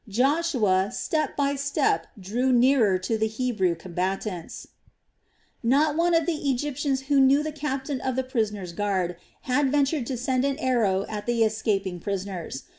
Joshua 0.09 0.89
step 0.91 1.37
by 1.37 1.53
step 1.55 2.07
drew 2.19 2.51
nearer 2.51 2.97
to 2.97 3.19
the 3.19 3.27
Hebrew 3.27 3.75
combatants. 3.75 4.69
Not 5.61 5.95
one 5.95 6.15
of 6.15 6.25
the 6.25 6.49
Egyptians 6.49 7.01
who 7.01 7.19
knew 7.19 7.43
the 7.43 7.51
captain 7.51 8.01
of 8.01 8.15
the 8.15 8.23
prisoners' 8.23 8.73
guard 8.73 9.15
had 9.41 9.71
ventured 9.71 10.07
to 10.07 10.17
send 10.17 10.43
an 10.43 10.57
arrow 10.57 11.05
at 11.07 11.27
the 11.27 11.43
escaping 11.43 11.99
prisoners. 11.99 12.63